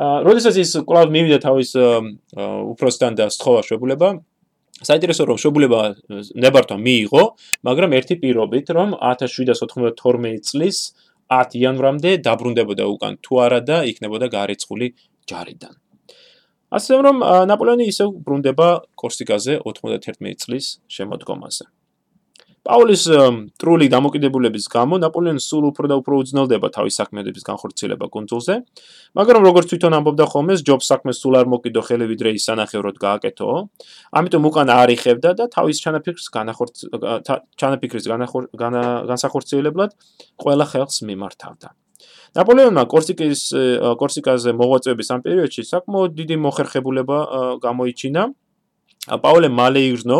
[0.00, 1.70] აა, როდესაც ის კლავ მივიდა თავის
[2.72, 4.08] უფროსთან და სთხოვა შვებულება,
[4.80, 5.80] საინტერესო რომ შვებულება
[6.32, 7.24] ნებართვა მიიღო,
[7.68, 10.96] მაგრამ ერთი პირობით, რომ 1792 წლის
[11.28, 14.86] 10 იანვრამდე დაბრუნდებოდა უკან თუ არა და იქნებოდა გარეცხული
[15.28, 15.81] ჯარიდან.
[16.72, 17.20] ასე რომ
[17.52, 21.68] ნაპოლეონი ისევ ბრუნდება კორსიკაზე 91 წლის შემოდგომაზე.
[22.62, 23.04] პაულის
[23.58, 28.54] ტრული დამოკიდებულების გამო ნაპოლეონი სულ უფრო და უფრო უძნელდება თავის საქმეების განხორციელება კონძულზე,
[29.18, 33.50] მაგრამ როგორც თვითონ ამბობდა ხოლმე, ჯობს საქმეს სულ არ მოკიდო ხელი ვიდრე ის სანახევროდ გააკეთო.
[34.14, 36.74] ამიტომ უკან არიხებდა და თავის ჩანაფიქრს განახორც
[37.58, 38.06] ჩანაფიქრის
[39.10, 39.90] განსახორციელებლად
[40.38, 41.81] ყველა ხელს მიმართავდა.
[42.38, 43.40] ნაპოლეონმა კორსიკის
[44.00, 47.18] კორსიკაზე მოღვაწეობის ამ პერიოდში საკმაოდ დიდი მოხერხებულება
[47.66, 48.22] გამოიჩინა.
[49.22, 50.18] პაოლე მალე იგრძნო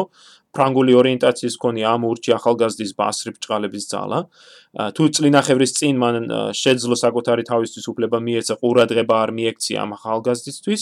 [0.52, 4.18] ფრანგული ორიენტაციის მქონე ამ ურჩი ახალგაზრდის ბასრი ბჭყალების ძალა.
[4.96, 6.14] თუ წლინახევრის წინ მან
[6.52, 10.80] შეძლო საკუთარი თავისთვის უფლება მიეცა ყურადღება არ მიექცია ამ ახალგაზრდისთვის,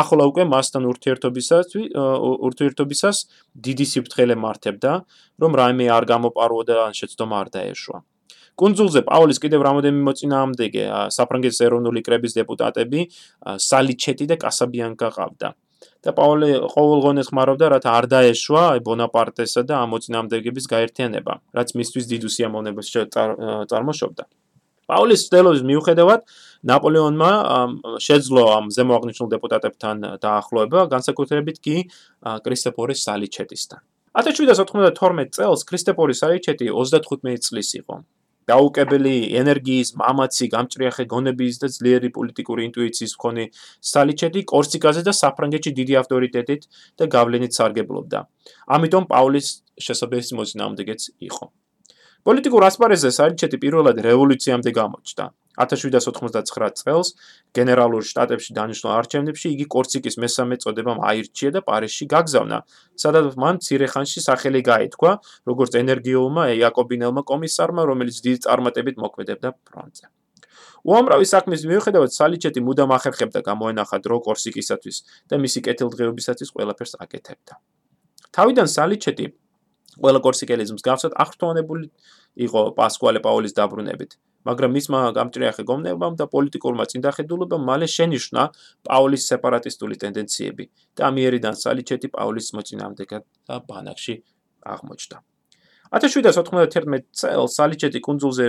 [0.00, 1.66] ახლა უკვე მასთან ურთიერთობისას
[2.48, 3.16] ურთიერთობისას
[3.66, 4.92] დიდი სიფრთხილე მართებდა,
[5.40, 7.98] რომ რაიმე არ გამოპარვა და ან შეცდომა არ დაეშვა.
[8.60, 10.84] კონძულზე პაულის კიდევ რამოდენიმე მოწინააღმდეგე
[11.16, 13.00] საფრანგეთის ეროვნული კრების დეპუტატები
[13.70, 15.50] სალიჩეტი და კასაბიანკა ყავდა.
[16.04, 22.22] და პაულე ყოველგონეს ხმარობდა რათა არ დაეშვა ბონაპარტესა და ამ მოწინააღმდეგების გაერთიანება, რაც მისთვის დიდ
[22.28, 22.88] უსიამოვნებას
[23.70, 24.24] წარმოშობდა.
[24.90, 26.20] პაულის ცდილობის მიუხედავად
[26.66, 27.30] ნაპოლეონმა
[28.02, 31.76] შეძლო ამ ზემოაღნიშნულ დეპუტატებთან დაახლოება, განსაკუთრებით კი
[32.44, 33.80] კრისტეფორის სალიჩეტისთან.
[34.20, 38.02] 1792 წელს კრისტეფორის სალიჩეტი 35 წლის იყო.
[38.50, 43.44] დაუკებელი ენერგიის, მამაცი, გამჭრიახე გონების და ძლიერი პოლიტიკური ინტუიციის მქონე
[43.92, 46.62] სალიჩეთი კორსიკაზე და საფრანგეთში დიდი ავტორიტეტით
[46.98, 48.18] და გავლენით სარგებლობდა.
[48.76, 49.48] ამიტომ პაულის
[49.86, 51.44] შესაბამისი მოწინააღმდეგეც იყო.
[52.28, 55.24] პოლიტიკურ ასპარეზზე სალიჩეთი პირველად რევოლუციამდე გამოჩნდა.
[55.58, 57.08] 1789 წელს
[57.56, 62.58] გენერალურ შტატებში დანიშნულ არჩევნებში იგი კორსიკის მესამე წოდებამ აირჩია და პარიზში გაგზავნა,
[62.94, 65.12] სადაც მან ცირეხანში სახელი გაითქვა,
[65.50, 70.06] როგორც ენერგიულმა იაკობინელმა კომისარმა, რომელიც დიდი წარმატებით მოქმედებდა ფრონტზე.
[70.80, 74.96] უამრავი საქმის მიუხედავად სალიჩეთი მუდამ ახერხებდა გამოენახა დრო კორსიკისათვის
[75.28, 77.54] და მისი კეთილდღეობისათვის ყველაფერს აკეთებდა.
[78.32, 79.26] თავიდან სალიჩეთი
[80.00, 81.86] ყველა კორსიკელის მსგავსად აღრთვანებული
[82.46, 84.16] იყო პასკუალე პაულის დაბრუნებით.
[84.48, 88.42] მაგრამ მისმა გამჭრიახე გომნებამ და პოლიტიკურმა წინდახედულებამ მალე შენიშნა
[88.88, 90.64] პაულის სეპარატისტული ტენდენციები
[90.96, 94.14] და ამიერიდან სალიჩეთი პაულის მოწინააღმდეგე და ბანაკში
[94.74, 95.16] აღმოჩნდა.
[95.90, 98.46] 1791 წელს სალიჩეტი კონძულზე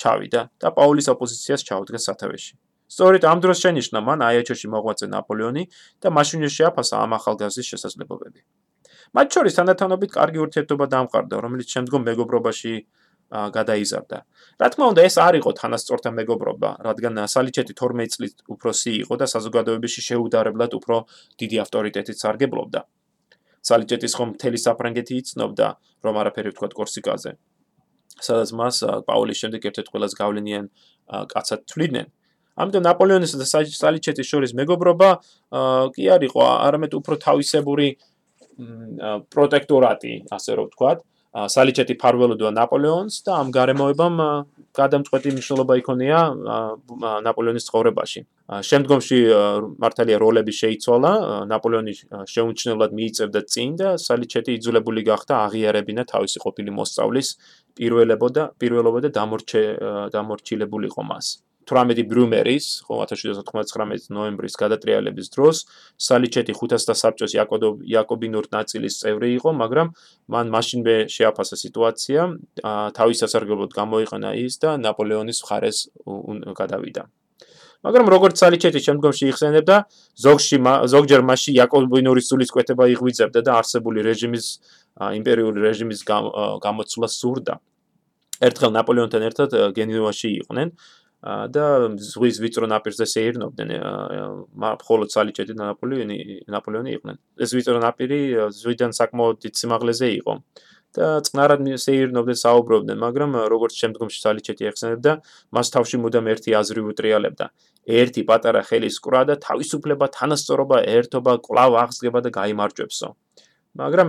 [0.00, 2.54] ჩავიდა და პაულის ოპოზიციას ჩაუდგა სათავეში.
[2.94, 5.64] სწორედ ამ დროს შენიშნა მან აიაჩოში მოღვაწე ნაპოლეონი
[6.04, 8.40] და მაშინ შეაფასა ამ ახალგაზრდის შესაძლებლობები.
[9.16, 12.72] მათ შორის თანდათანობით კარგი ურთიერთობა დამყარდა, რომელიც შემდგომ მეგობრობაში
[13.30, 14.18] გადაიზარდა.
[14.60, 19.26] რა თქმა უნდა, ეს არ იყო თანასწორთა მეგობრობა, რადგან სალიჩეტი 12 წლის უფროსი იყო და
[19.34, 20.96] საზოგადოებაში შეუდარებლად უფრო
[21.40, 22.80] დიდი ავტორიტეტით სარგებლობდა.
[23.64, 25.68] სალიჯეტის ხომ მთელი საფრანგეთი იცნობდა,
[26.04, 27.30] რომ არაფერი ვთქვა კორსიკაზე.
[28.14, 28.76] სადაც მას
[29.08, 30.64] პაულის შემდეგ ერთ-ერთ ყველაზე გავლენიან
[31.32, 32.06] კაცად თვლიდნენ.
[32.54, 35.08] ამიტომ ნაპოლეონისა და სალიჯეტის შორის მეგობრობა
[35.94, 37.88] კი არ იყო, არამედ უფრო თავისებური
[39.34, 40.98] პროტექტორატი, ასე რომ ვთქვათ.
[41.34, 44.18] სალიჩეტი ფარველოდო ნაპოლეონს და ამ გარემოებამ
[44.78, 46.18] გადამწყვეტი მნიშვნელობა იქონია
[47.26, 48.20] ნაპოლეონის ცხოვრებაში.
[48.70, 49.18] შემდგომში
[49.82, 51.12] მართალია როლები შეიცვალა,
[51.50, 51.94] ნაპოლეონი
[52.34, 57.28] შეუმჩნევლად მიიწევდა წინ და სალიჩეტი იძულებული გახდა აღიარებინა თავისი ყოფილი მოსწავლის
[57.74, 59.10] პირველობო და პირველობო და
[60.14, 61.26] დამორჩილებულიყო მას.
[61.64, 65.64] 18 ბრუმერის, ხო 1799 ნოემბრის გადატრიალების დროს
[65.96, 69.92] სალიჩეტი 500 საბჭოს იაკობინურ ნაწილის წევრი იყო, მაგრამ
[70.28, 72.20] მან მაშინვე შეაფასა სიტუაცია,
[72.94, 75.78] თავის სასარგებლოდ გამოიყენა ის და ნაპოლეონის მხარეს
[76.60, 77.04] გადავიდა.
[77.84, 79.76] მაგრამ როგორც სალიჩეტი შემდგომში იხსენებდა,
[80.16, 80.56] ზოგში
[80.88, 84.46] ზოგჯერ მასში იაკობინურის სულისკვეთება იღვიძებდა და არსებული რეჟიმის
[85.20, 87.60] იმპერიული რეჟიმის გამოცვლა სურდა.
[88.42, 90.68] ერთხელ ნაპოლეონთან ერთად გენუაში იყვნენ
[91.24, 91.64] და
[92.04, 93.70] ზღვის ვიწრო ნაპირზე შეირნობდნენ
[94.60, 96.18] მხოლოდ სალიჩეთი და ნაპოლეონი
[96.52, 97.16] ნაპოლეონი იყვნენ.
[97.40, 98.20] ეს ვიწრო ნაპირი
[98.60, 100.34] ზღვიდან საკმაოდ სიმაღლეზე იყო.
[100.94, 105.12] და წნარად შეირნობდნენ საუბრობდნენ მაგრამ როგორც შემდგომში სალიჩეთი ეხსენებდა
[105.50, 107.46] მას თავში მუდამ ერთი აზრი უტრიალებდა.
[107.84, 113.08] ერთი პატარა ხელის კვრა და თავისუფლება თანასწორობა ერთობა კლავ აღსგება და გამოიმარჯვებსო
[113.80, 114.08] მაგრამ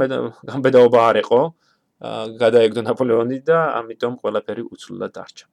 [0.51, 1.41] გამბედაობა არ იყო
[2.39, 5.45] გადაეგდო ნაპოლეონი და ამიტომ ყველაფერი უცვლელად დარჩა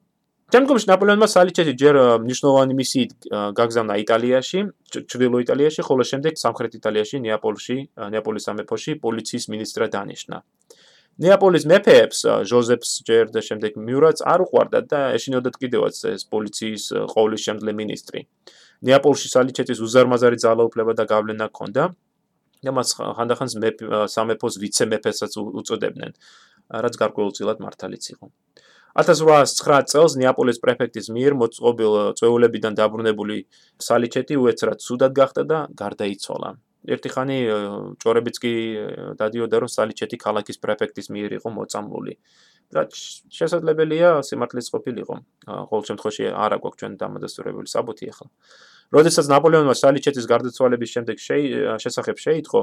[0.52, 1.96] შემდგომში ნაპოლეონმა სალიჩეთი ჯერ
[2.28, 3.12] ნიშნულოვანი მისიით
[3.56, 4.60] გაგზავნა იტალიაში,
[4.92, 7.76] ჩრდილო იტალიაში, ხოლო შემდეგ სამხრეთ იტალიაში, ნეაპოლში,
[8.12, 10.36] ნეაპოლის სამეფოში პოლიციის მინისტრად დანიშნა.
[11.24, 12.18] ნეაპოლის მეფეებს,
[12.52, 16.84] ჟოზეფს ჯერ და შემდეგ მიურაც არ უყვარდა და ეშინოდათ კიდევაც ეს პოლიციის
[17.16, 18.20] ყოვლის შემძლე მინისტრი.
[18.84, 21.82] ნეაპოლში სალიჩეთის უზარმაზარი ძალაუფლება და გავლენა ჰქონდა.
[22.62, 23.54] და მას ხანდახანს
[24.14, 26.12] სამეფოს ვიცე-მეფესაც უწოდებდნენ,
[26.70, 28.26] რაც გარკვეულწილად მართალიც იყო.
[28.92, 33.36] 1809 წელს ნეაპოლის პრეფექტის მიერ მოწყობილ წვეულებიდან დაბრუნებული
[33.80, 36.50] სალიჩეთი უეცრად სუდად გახდა და გარდაიცვალა.
[36.82, 37.38] ერთი ხანი
[38.02, 38.52] ჭორებიც კი
[39.16, 42.14] დადიოდა რომ სალიჩეთი ქალაქის პრეფექტის მიერ იყო მოწამლული.
[42.72, 45.14] და შესაძლებელია სიმართლეს ყოფილიყო.
[45.68, 48.28] ყოველ შემთხვევაში არა გვაქვს ჩვენ დამადასტურებელი საბუთი ახლა.
[48.96, 51.16] როდესაც ნაპოლეონმა სალიჩეთის გარდაცვალების შემდეგ
[51.84, 52.60] შესახებ შეიტყო,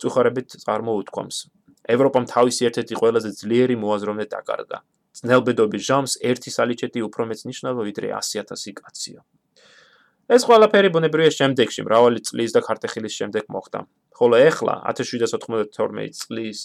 [0.00, 1.36] წუხარებით წარმოუთქვამს.
[1.84, 4.78] ევროპამ თავისი ერთ-ერთი ყველაზე ძლიერი მოაზროვნე დაკარგა.
[5.18, 9.20] ძნელბედობის ჟამს ერთი სალიჩეთი უფრო მეც ნიშნავდა ვიდრე 100000 კაციო.
[10.34, 13.78] ეს ყველაფერი ბუნებრივია შემდეგში მრავალი წლის და ქარტეხილის შემდეგ მოხდა.
[14.18, 16.58] ხოლო ეხლა 1792 წლის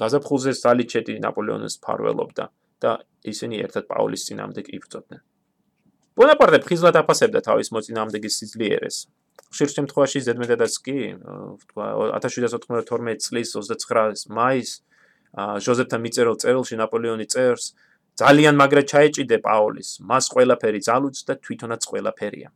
[0.00, 2.44] გაზაფხულზე სალიჩეთი ნაპოლეონის ფარველობდა
[2.82, 2.92] და
[3.32, 5.20] ისინი ერთად პაულის წინამდე იბრძოდნენ.
[6.16, 8.96] ბონაპარტე ფხიზლად აფასებდა თავის მოწინააღმდეგის სიძლიერეს.
[9.50, 10.98] ხშირ შემთხვევაში ზედმეტადაც კი,
[11.70, 11.86] თქვა
[12.18, 14.74] 1792 წლის 29 მაისს
[15.38, 17.66] ჟოზეფთან მიწერილ წერილში ნაპოლეონი წერს
[18.22, 22.48] ძალიან მაგრად ჩაეჭიდე პაოლის მას ყველაფერი ძალუძდა თვითონაც ყველაფერია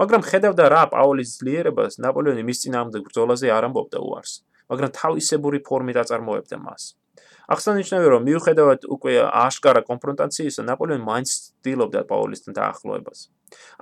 [0.00, 4.32] მაგრამ ხედავდა რა პაოლის ძლიერებას ნაპოლეონი მის წინააღმდეგ ბრძოლაზე არ ამბობდა უარს
[4.70, 6.82] მაგრამ თავისებური ფორმით აწარმოებდა მას.
[7.50, 13.18] აღსანიშნავია რომ მიუხედავად უკვე აშკარა კონფრონტაციისა ნაპოლეონი მაინც ცდილობდა პაოლისთან დაახლოებას.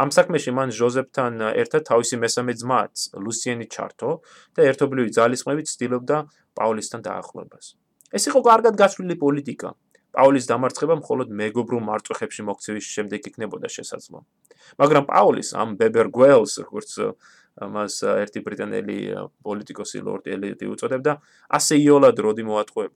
[0.03, 4.11] ამ საქმეში მან ჟოზეფთან ერთად თავისი მესამე ძმაც ლუსიენი ჩართო
[4.57, 6.17] და ერთობლივი ძალისხმევით ცდილობდა
[6.57, 7.67] პაოლისთან დაახლოებას
[8.13, 9.69] ეს იყო კარგად გასვლილი პოლიტიკა.
[10.17, 14.25] პაულის დამარცხება მხოლოდ მეგობრულ მარწუხებში მოქცევის შემდეგ იქნებოდა შესაძლო.
[14.81, 16.91] მაგრამ პაულის ამ ბებერ გველს, როგორც
[17.59, 18.99] მას ერთი ბრიტანელი
[19.45, 21.13] პოლიტიკოსი ლორდი ელიტი უწოდებდა,
[21.51, 22.93] ასე იოლად როდი მოატყუებ.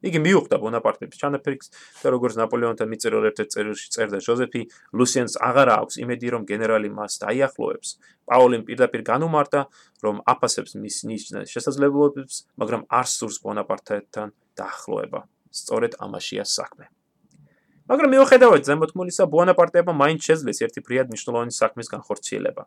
[0.00, 1.66] იგი მიუხვდა ბონაპარტების ჩანაფიქს
[2.00, 4.62] და როგორც ნაპოლეონთან მიწერილ ერთ-ერთ წერილში წერდა ჟოზეფი,
[4.96, 7.88] ლუსიენს აღარ აქვს იმედი რომ გენერალი მას დაიახლოვებს.
[8.24, 9.60] პაულიმ პირდაპირ განუმარტა,
[10.04, 15.20] რომ აფასებს მის ნიშნეს შესაძლებლობებს, მაგრამ არ სურს ბონაპარტთან დაახლოება.
[15.50, 16.86] სწორედ ამაშია საქმე.
[17.90, 22.62] მაგრამ მიუხედავად ზემოთმულისა, ბონაპარტეებმა მაინც შეძლეს ერთი ფრიად მნიშვნელოვანი საქმის განხორციელება.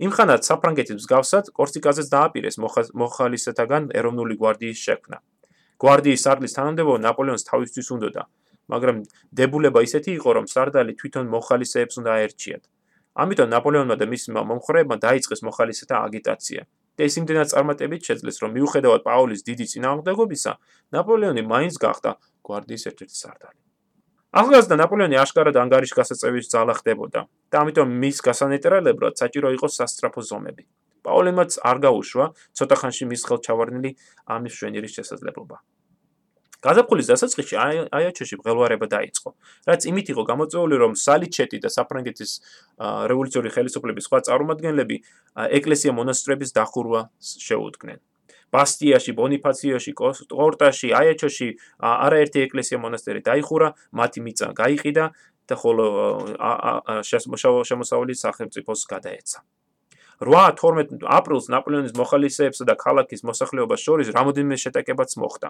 [0.00, 5.22] იმხანად საფრანგეთის მსგავსად, კორსიკაზეც დააპირეს მოხალისეთაგან ეროვნული გვარდიის შექმნა.
[5.80, 8.22] გვარდიის სარდლის თანამდებობა ნაპოლეონს თავისთვის უნდოდა,
[8.72, 8.96] მაგრამ
[9.32, 12.62] დებულება ისეთი იყო, რომ სარდალი თვითონ მოხალისეებს უნდა აერჩიათ.
[13.20, 16.62] ამიტომ ნაპოლეონმა და მისმა მომხრეებმა დაიწყეს მოხალისეთა აგიტაცია.
[17.00, 20.52] და ეს იმდენად წარმატებით შეძლეს, რომ მიუხედავად პაულის დიდი წინააღმდეგობისა,
[20.92, 22.10] ნაპოლეონი მაინც გახდა
[22.44, 23.58] გვარდიის ერთ-ერთი სარდალი.
[24.30, 30.64] ახალგაზრდა ნაპოლეონი აშკარად ანგარიშ გასაწევის ძალა ხდებოდა და ამიტომ მის გასანეტრალებლად საჭირო იყო სასტრაფო ზომები.
[31.06, 33.90] პაულემაც არ გაუშვა ცოტა ხანში მის ხელჩავარდნილი
[34.36, 35.56] ამის შვენირის შესაძლებლობა.
[36.60, 37.56] გაზაფხულის დასაწყისში
[37.88, 39.30] აიაჩოში ბღელვარება დაიწყო,
[39.64, 42.30] რაც იმით იყო გამოწვეული, რომ სალიჩეტი და საფრანგეთის
[43.08, 44.96] რევოლუციური ხელისუფლების სხვა წარმომადგენლები
[45.56, 47.00] ეკლესია მონასტრების დახურვა
[47.48, 47.98] შეუდგნენ.
[48.50, 51.48] ბასტიაში, ბონიფაციოში, კორტაში, აიაჩოში
[51.80, 55.04] არაერთი ეკლესია მონასტერი დაიხურა, მათი მიწა გაიყიდა
[55.48, 55.86] და ხოლო
[57.70, 59.38] შემოსავლის სახელმწიფოს გადაეცა.
[60.20, 65.48] 8-12 აპრილს ნაპოლეონის მოხალისეებსა და ქალაქის მოსახლეობას შორის რამოდენიმე შეტაკებაც მოხდა.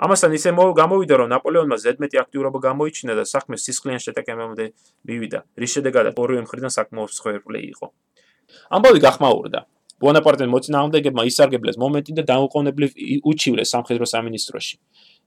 [0.00, 4.64] ამასთან ისე გამოვიდა, რომ ნაპოლეონმა ზედმეტი აქტიურობა გამოიჩინა და საქმე სისხლიან შეტაკებამდე
[5.08, 7.86] მივიდა, რის შედეგადაც ორივე მხრიდან საკმაოდ მსხვერპლი იყო.
[8.76, 9.60] ამბავი გახმაურდა.
[10.00, 12.90] ბონაპარტემ მოწინააღმდეგებმა ისარგებლეს მომენტი და დაუყოვნებლივ
[13.28, 14.74] უჩივლეს სამხედრო სამინისტროში.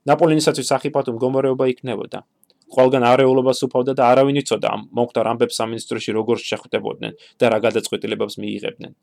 [0.09, 2.25] ნაპოლეონისათვის საფრთხე მდგომარეობა იქნებოდა.
[2.73, 8.35] ყველგან არეულობას უფავდა და არავინ იცოდა ამ მომხდარ ამბებს სამინისტროში როგორ შეხვდებოდნენ და რა გადაწყვეტილებებს
[8.41, 8.93] მიიღებდნენ.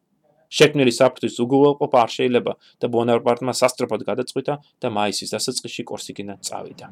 [0.51, 2.53] შექმნილი საფრთხის უგულოყოფა არ შეიძლება
[2.83, 6.91] და ბონაპარტმა სასწრაფოდ გადაწყვიტა და მაისის დასაწყისში კორსიკიდან წავიდა.